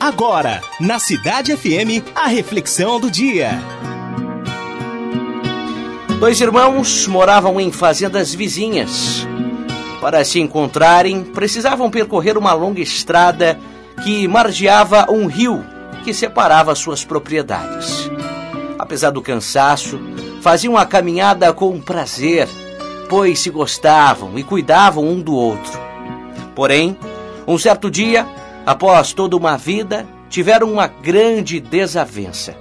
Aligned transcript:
Agora, 0.00 0.62
na 0.80 0.98
Cidade 0.98 1.54
FM, 1.54 2.02
a 2.14 2.26
reflexão 2.26 2.98
do 2.98 3.10
dia. 3.10 3.50
Dois 6.18 6.40
irmãos 6.40 7.06
moravam 7.06 7.60
em 7.60 7.70
fazendas 7.70 8.34
vizinhas. 8.34 9.28
Para 10.00 10.24
se 10.24 10.40
encontrarem, 10.40 11.22
precisavam 11.22 11.90
percorrer 11.90 12.38
uma 12.38 12.54
longa 12.54 12.80
estrada 12.80 13.60
que 14.02 14.26
margeava 14.26 15.06
um 15.10 15.26
rio 15.26 15.62
que 16.02 16.14
separava 16.14 16.74
suas 16.74 17.04
propriedades. 17.04 18.10
Apesar 18.78 19.10
do 19.10 19.20
cansaço, 19.20 20.00
faziam 20.40 20.78
a 20.78 20.86
caminhada 20.86 21.52
com 21.52 21.78
prazer, 21.78 22.48
pois 23.06 23.38
se 23.38 23.50
gostavam 23.50 24.38
e 24.38 24.42
cuidavam 24.42 25.06
um 25.06 25.20
do 25.20 25.34
outro. 25.34 25.78
Porém, 26.54 26.96
um 27.46 27.58
certo 27.58 27.90
dia, 27.90 28.26
após 28.64 29.12
toda 29.12 29.36
uma 29.36 29.56
vida, 29.56 30.06
tiveram 30.28 30.72
uma 30.72 30.86
grande 30.86 31.60
desavença. 31.60 32.56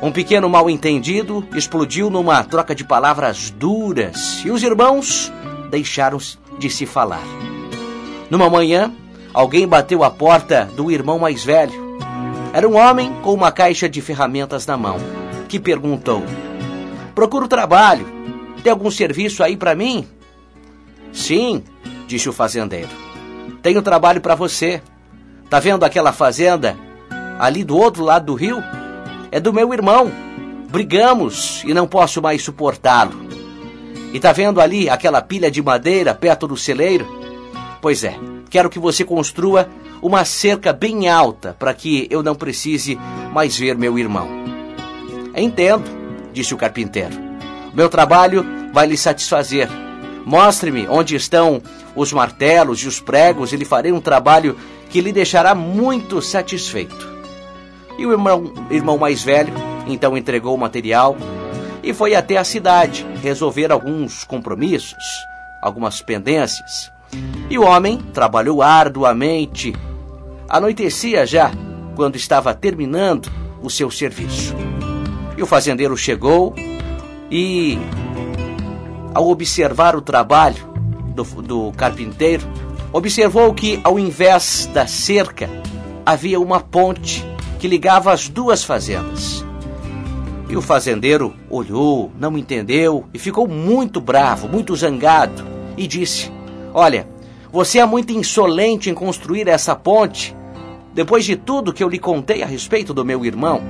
Um 0.00 0.12
pequeno 0.12 0.48
mal-entendido 0.48 1.46
explodiu 1.54 2.08
numa 2.08 2.44
troca 2.44 2.74
de 2.74 2.84
palavras 2.84 3.50
duras 3.50 4.42
e 4.44 4.50
os 4.50 4.62
irmãos 4.62 5.32
deixaram 5.70 6.18
de 6.58 6.70
se 6.70 6.86
falar. 6.86 7.24
Numa 8.30 8.48
manhã, 8.48 8.92
alguém 9.34 9.66
bateu 9.66 10.04
a 10.04 10.10
porta 10.10 10.66
do 10.76 10.90
irmão 10.90 11.18
mais 11.18 11.44
velho. 11.44 11.98
Era 12.52 12.68
um 12.68 12.76
homem 12.76 13.12
com 13.22 13.34
uma 13.34 13.50
caixa 13.50 13.88
de 13.88 14.00
ferramentas 14.00 14.66
na 14.66 14.76
mão, 14.76 14.98
que 15.48 15.58
perguntou: 15.58 16.22
Procuro 17.14 17.48
trabalho. 17.48 18.06
Tem 18.62 18.70
algum 18.70 18.90
serviço 18.90 19.42
aí 19.42 19.56
para 19.56 19.74
mim? 19.74 20.06
Sim, 21.12 21.62
disse 22.06 22.28
o 22.28 22.32
fazendeiro. 22.32 22.88
Tenho 23.62 23.82
trabalho 23.82 24.20
para 24.20 24.34
você. 24.34 24.80
Tá 25.50 25.58
vendo 25.58 25.84
aquela 25.84 26.12
fazenda 26.12 26.76
ali 27.38 27.64
do 27.64 27.76
outro 27.76 28.04
lado 28.04 28.26
do 28.26 28.34
rio? 28.34 28.62
É 29.30 29.40
do 29.40 29.52
meu 29.52 29.72
irmão. 29.72 30.10
Brigamos 30.68 31.62
e 31.64 31.72
não 31.72 31.86
posso 31.86 32.20
mais 32.20 32.42
suportá-lo. 32.42 33.28
E 34.12 34.20
tá 34.20 34.32
vendo 34.32 34.60
ali 34.60 34.88
aquela 34.90 35.22
pilha 35.22 35.50
de 35.50 35.62
madeira 35.62 36.14
perto 36.14 36.46
do 36.46 36.56
celeiro? 36.56 37.06
Pois 37.80 38.04
é, 38.04 38.18
quero 38.50 38.68
que 38.68 38.78
você 38.78 39.04
construa 39.04 39.68
uma 40.02 40.24
cerca 40.24 40.72
bem 40.72 41.08
alta 41.08 41.56
para 41.58 41.72
que 41.72 42.06
eu 42.10 42.22
não 42.22 42.34
precise 42.34 42.98
mais 43.32 43.56
ver 43.56 43.76
meu 43.76 43.98
irmão. 43.98 44.28
Entendo, 45.34 45.84
disse 46.32 46.52
o 46.54 46.58
carpinteiro. 46.58 47.16
Meu 47.72 47.88
trabalho 47.88 48.44
vai 48.72 48.86
lhe 48.86 48.96
satisfazer. 48.96 49.68
Mostre-me 50.24 50.86
onde 50.88 51.16
estão 51.16 51.62
os 51.94 52.12
martelos 52.12 52.80
e 52.80 52.88
os 52.88 53.00
pregos 53.00 53.52
e 53.52 53.56
lhe 53.56 53.64
farei 53.64 53.92
um 53.92 54.00
trabalho 54.00 54.56
que 54.90 55.00
lhe 55.00 55.12
deixará 55.12 55.54
muito 55.54 56.20
satisfeito. 56.22 57.08
E 57.98 58.06
o 58.06 58.12
irmão, 58.12 58.52
irmão 58.70 58.98
mais 58.98 59.22
velho 59.22 59.52
então 59.86 60.16
entregou 60.16 60.54
o 60.54 60.58
material 60.58 61.16
e 61.82 61.92
foi 61.92 62.14
até 62.14 62.36
a 62.36 62.44
cidade 62.44 63.06
resolver 63.22 63.72
alguns 63.72 64.24
compromissos, 64.24 65.02
algumas 65.62 66.02
pendências. 66.02 66.92
E 67.48 67.58
o 67.58 67.64
homem 67.64 67.98
trabalhou 68.12 68.62
arduamente. 68.62 69.74
Anoitecia 70.48 71.26
já 71.26 71.50
quando 71.96 72.16
estava 72.16 72.54
terminando 72.54 73.30
o 73.62 73.70
seu 73.70 73.90
serviço. 73.90 74.54
E 75.36 75.42
o 75.42 75.46
fazendeiro 75.46 75.96
chegou 75.96 76.54
e, 77.30 77.78
ao 79.14 79.28
observar 79.28 79.96
o 79.96 80.02
trabalho 80.02 80.68
do, 81.14 81.24
do 81.42 81.72
carpinteiro, 81.72 82.46
observou 82.92 83.52
que, 83.52 83.80
ao 83.84 83.98
invés 83.98 84.68
da 84.72 84.86
cerca, 84.86 85.48
havia 86.04 86.40
uma 86.40 86.60
ponte 86.60 87.24
que 87.58 87.68
ligava 87.68 88.12
as 88.12 88.28
duas 88.28 88.64
fazendas. 88.64 89.44
E 90.48 90.56
o 90.56 90.62
fazendeiro 90.62 91.34
olhou, 91.50 92.10
não 92.18 92.38
entendeu 92.38 93.04
e 93.12 93.18
ficou 93.18 93.46
muito 93.46 94.00
bravo, 94.00 94.48
muito 94.48 94.74
zangado 94.74 95.44
e 95.76 95.86
disse: 95.86 96.32
Olha, 96.72 97.06
você 97.52 97.78
é 97.78 97.84
muito 97.84 98.12
insolente 98.12 98.88
em 98.88 98.94
construir 98.94 99.46
essa 99.46 99.76
ponte 99.76 100.34
depois 100.94 101.24
de 101.24 101.36
tudo 101.36 101.72
que 101.72 101.84
eu 101.84 101.88
lhe 101.88 101.98
contei 101.98 102.42
a 102.42 102.46
respeito 102.46 102.94
do 102.94 103.04
meu 103.04 103.24
irmão. 103.24 103.60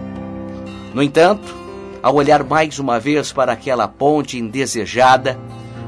No 0.94 1.02
entanto, 1.02 1.54
ao 2.02 2.14
olhar 2.14 2.44
mais 2.44 2.78
uma 2.78 3.00
vez 3.00 3.32
para 3.32 3.52
aquela 3.52 3.88
ponte 3.88 4.38
indesejada, 4.38 5.38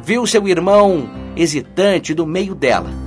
viu 0.02 0.26
seu 0.26 0.46
irmão 0.48 1.08
hesitante 1.36 2.14
no 2.14 2.26
meio 2.26 2.54
dela. 2.54 2.99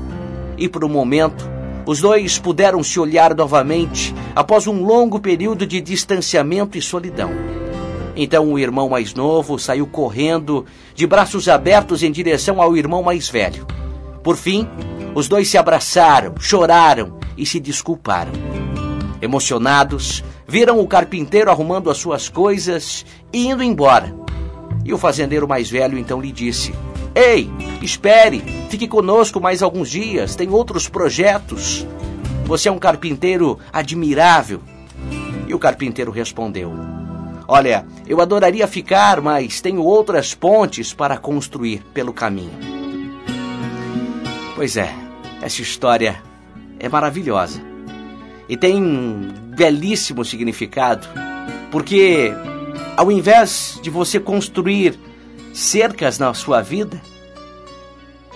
E 0.64 0.70
por 0.70 0.86
um 0.86 0.88
momento, 0.88 1.44
os 1.86 2.00
dois 2.00 2.40
puderam 2.40 2.82
se 2.82 2.98
olhar 2.98 3.36
novamente 3.36 4.16
após 4.34 4.66
um 4.66 4.82
longo 4.82 5.20
período 5.20 5.68
de 5.68 5.82
distanciamento 5.82 6.78
e 6.78 6.82
solidão. 6.82 7.32
Então 8.16 8.50
o 8.54 8.58
irmão 8.58 8.88
mais 8.88 9.14
novo 9.14 9.60
saiu 9.60 9.86
correndo, 9.86 10.66
de 10.96 11.06
braços 11.06 11.50
abertos 11.50 12.02
em 12.02 12.10
direção 12.10 12.62
ao 12.62 12.78
irmão 12.78 13.04
mais 13.04 13.28
velho. 13.28 13.68
Por 14.24 14.38
fim, 14.38 14.66
os 15.14 15.28
dois 15.28 15.50
se 15.50 15.58
abraçaram, 15.58 16.34
choraram 16.40 17.18
e 17.38 17.46
se 17.46 17.60
desculparam. 17.60 18.32
Emocionados, 19.22 20.24
viram 20.48 20.80
o 20.80 20.88
carpinteiro 20.88 21.52
arrumando 21.52 21.90
as 21.90 21.98
suas 21.98 22.30
coisas 22.30 23.06
e 23.34 23.48
indo 23.50 23.62
embora. 23.62 24.16
E 24.86 24.94
o 24.94 24.98
fazendeiro 24.98 25.46
mais 25.46 25.70
velho 25.70 25.98
então 25.98 26.22
lhe 26.22 26.32
disse: 26.32 26.74
Ei, 27.16 27.50
espere, 27.82 28.42
fique 28.70 28.88
conosco 28.88 29.40
mais 29.40 29.62
alguns 29.62 29.90
dias, 29.90 30.36
tem 30.36 30.50
outros 30.50 30.90
projetos. 30.90 31.86
Você 32.46 32.70
é 32.70 32.72
um 32.72 32.80
carpinteiro 32.80 33.60
admirável. 33.72 34.62
E 35.48 35.54
o 35.54 35.60
carpinteiro 35.60 36.12
respondeu: 36.12 36.74
Olha, 37.48 37.86
eu 38.08 38.20
adoraria 38.20 38.68
ficar, 38.68 39.22
mas 39.22 39.62
tenho 39.62 39.84
outras 39.84 40.34
pontes 40.34 40.94
para 40.94 41.18
construir 41.18 41.84
pelo 41.94 42.14
caminho. 42.14 42.58
Pois 44.56 44.76
é, 44.76 44.94
essa 45.42 45.62
história 45.62 46.22
é 46.80 46.90
maravilhosa 46.90 47.62
e 48.48 48.58
tem 48.58 48.82
um 48.82 49.34
belíssimo 49.56 50.24
significado, 50.26 51.08
porque 51.72 52.34
ao 52.98 53.12
invés 53.12 53.80
de 53.82 53.90
você 53.90 54.20
construir 54.20 55.00
cercas 55.54 56.20
na 56.20 56.34
sua 56.34 56.62
vida, 56.62 57.02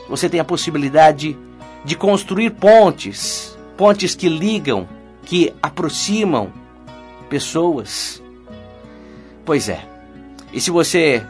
você 0.08 0.30
tem 0.30 0.40
a 0.40 0.46
possibilidade 0.46 1.38
de 1.84 1.96
construir 1.96 2.52
pontes, 2.52 3.58
pontes 3.76 4.16
que 4.16 4.30
ligam, 4.30 4.88
que 5.24 5.54
aproximam 5.62 6.52
pessoas 7.30 8.22
Pois 9.48 9.70
é. 9.70 9.80
E 10.52 10.60
se 10.60 10.70
você 10.70 11.26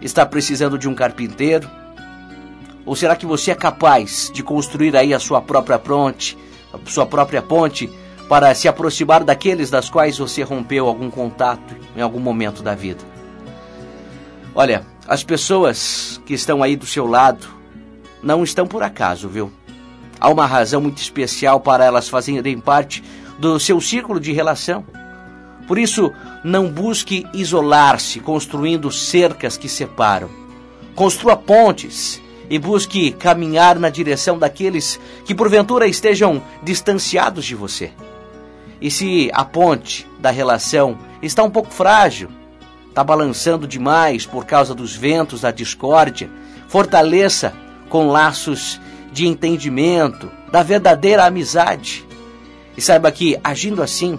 está 0.00 0.24
precisando 0.24 0.78
de 0.78 0.88
um 0.88 0.94
carpinteiro? 0.94 1.68
Ou 2.86 2.96
será 2.96 3.14
que 3.14 3.26
você 3.26 3.50
é 3.50 3.54
capaz 3.54 4.30
de 4.32 4.42
construir 4.42 4.96
aí 4.96 5.12
a 5.12 5.18
sua 5.18 5.42
própria 5.42 5.78
ponte, 5.78 6.34
a 6.72 6.90
sua 6.90 7.04
própria 7.04 7.42
ponte 7.42 7.92
para 8.26 8.54
se 8.54 8.68
aproximar 8.68 9.22
daqueles 9.22 9.68
das 9.68 9.90
quais 9.90 10.16
você 10.16 10.42
rompeu 10.42 10.86
algum 10.86 11.10
contato 11.10 11.76
em 11.94 12.00
algum 12.00 12.18
momento 12.18 12.62
da 12.62 12.74
vida? 12.74 13.04
Olha, 14.54 14.82
as 15.08 15.24
pessoas 15.24 16.20
que 16.26 16.34
estão 16.34 16.62
aí 16.62 16.76
do 16.76 16.84
seu 16.84 17.06
lado 17.06 17.48
não 18.22 18.44
estão 18.44 18.66
por 18.66 18.82
acaso, 18.82 19.26
viu? 19.26 19.50
Há 20.20 20.28
uma 20.28 20.44
razão 20.44 20.82
muito 20.82 20.98
especial 20.98 21.60
para 21.60 21.84
elas 21.84 22.10
fazerem 22.10 22.60
parte 22.60 23.02
do 23.38 23.58
seu 23.58 23.80
círculo 23.80 24.20
de 24.20 24.32
relação. 24.32 24.84
Por 25.66 25.78
isso, 25.78 26.12
não 26.44 26.68
busque 26.68 27.26
isolar-se 27.32 28.20
construindo 28.20 28.92
cercas 28.92 29.56
que 29.56 29.68
separam. 29.68 30.28
Construa 30.94 31.36
pontes 31.36 32.20
e 32.50 32.58
busque 32.58 33.12
caminhar 33.12 33.78
na 33.78 33.88
direção 33.88 34.38
daqueles 34.38 35.00
que 35.24 35.34
porventura 35.34 35.86
estejam 35.86 36.42
distanciados 36.62 37.46
de 37.46 37.54
você. 37.54 37.92
E 38.80 38.90
se 38.90 39.30
a 39.32 39.44
ponte 39.44 40.06
da 40.18 40.30
relação 40.30 40.98
está 41.22 41.42
um 41.42 41.50
pouco 41.50 41.70
frágil, 41.70 42.28
está 42.98 43.04
balançando 43.04 43.68
demais 43.68 44.26
por 44.26 44.44
causa 44.44 44.74
dos 44.74 44.96
ventos 44.96 45.42
da 45.42 45.52
discórdia, 45.52 46.28
fortaleça 46.66 47.54
com 47.88 48.08
laços 48.08 48.80
de 49.12 49.24
entendimento, 49.24 50.28
da 50.50 50.64
verdadeira 50.64 51.24
amizade. 51.24 52.04
E 52.76 52.80
saiba 52.80 53.12
que, 53.12 53.38
agindo 53.44 53.84
assim, 53.84 54.18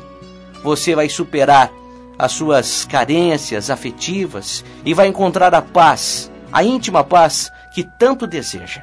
você 0.64 0.96
vai 0.96 1.10
superar 1.10 1.70
as 2.18 2.32
suas 2.32 2.86
carências 2.86 3.70
afetivas 3.70 4.64
e 4.86 4.94
vai 4.94 5.08
encontrar 5.08 5.54
a 5.54 5.62
paz, 5.62 6.32
a 6.50 6.64
íntima 6.64 7.04
paz 7.04 7.52
que 7.76 7.84
tanto 7.84 8.26
deseja. 8.26 8.82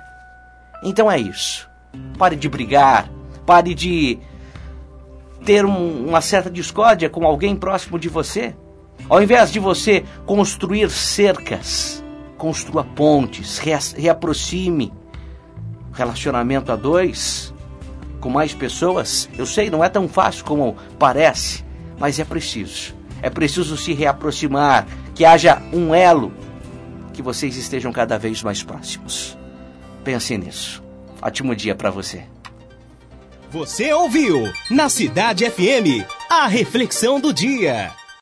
Então 0.83 1.11
é 1.11 1.19
isso. 1.19 1.71
Pare 2.19 2.37
de 2.37 2.51
brigar, 2.51 3.09
pare 3.47 3.75
de 3.75 4.19
ter 5.43 5.65
um, 5.65 6.07
uma 6.07 6.21
certa 6.21 6.51
discórdia 6.51 7.09
com 7.09 7.25
alguém 7.27 7.57
próximo 7.57 7.99
de 7.99 8.11
você. 8.11 8.55
Ao 9.09 9.23
invés 9.23 9.53
de 9.53 9.59
você 9.59 10.05
construir 10.25 10.91
cercas, 10.91 12.03
construa 12.37 12.85
pontes, 12.85 13.59
reaproxime. 13.59 14.93
Relacionamento 15.93 16.73
a 16.73 16.77
dois 16.77 17.55
com 18.21 18.29
mais 18.29 18.53
pessoas. 18.53 19.29
Eu 19.39 19.47
sei, 19.47 19.71
não 19.71 19.85
é 19.85 19.89
tão 19.89 20.09
fácil 20.09 20.45
como 20.45 20.77
parece, 20.99 21.65
mas 21.99 22.19
é 22.19 22.25
preciso. 22.25 22.95
É 23.23 23.31
preciso 23.31 23.77
se 23.77 23.93
reaproximar, 23.93 24.87
que 25.15 25.25
haja 25.25 25.63
um 25.73 25.95
elo, 25.95 26.33
que 27.13 27.23
vocês 27.23 27.57
estejam 27.57 27.93
cada 27.93 28.19
vez 28.19 28.43
mais 28.43 28.63
próximos. 28.63 29.39
Pense 30.05 30.37
nisso. 30.37 30.83
Ótimo 31.23 31.55
dia 31.57 31.75
para 31.75 31.91
você. 31.91 32.25
Você 33.51 33.93
ouviu 33.93 34.53
na 34.71 34.89
Cidade 34.89 35.49
FM 35.49 36.05
a 36.29 36.47
reflexão 36.47 37.19
do 37.19 37.33
dia. 37.33 37.93